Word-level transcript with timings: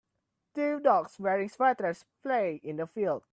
Two 0.55 0.79
dogs 0.79 1.19
wearing 1.19 1.47
sweaters 1.47 2.05
play 2.23 2.55
in 2.63 2.79
a 2.79 2.87
field. 2.87 3.23